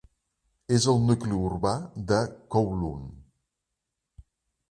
[0.77, 1.73] És el nucli urbà
[2.13, 2.21] de
[2.55, 3.03] Kowloon.